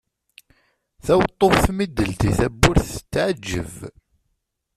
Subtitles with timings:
[1.05, 3.73] Taweṭṭuft mi d-teldi tawwurt tettɛeǧǧeb.